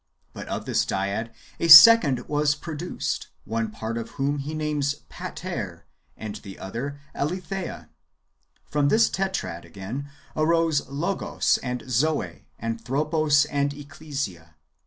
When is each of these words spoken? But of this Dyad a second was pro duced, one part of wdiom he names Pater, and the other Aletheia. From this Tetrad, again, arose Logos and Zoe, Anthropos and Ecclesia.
But 0.33 0.47
of 0.47 0.65
this 0.65 0.83
Dyad 0.83 1.29
a 1.59 1.67
second 1.67 2.27
was 2.27 2.55
pro 2.55 2.73
duced, 2.73 3.27
one 3.45 3.69
part 3.69 3.99
of 3.99 4.13
wdiom 4.13 4.39
he 4.39 4.55
names 4.55 4.95
Pater, 5.09 5.85
and 6.17 6.37
the 6.37 6.57
other 6.57 6.99
Aletheia. 7.13 7.87
From 8.65 8.89
this 8.89 9.11
Tetrad, 9.11 9.63
again, 9.63 10.09
arose 10.35 10.87
Logos 10.89 11.59
and 11.61 11.83
Zoe, 11.87 12.47
Anthropos 12.59 13.45
and 13.45 13.75
Ecclesia. 13.75 14.55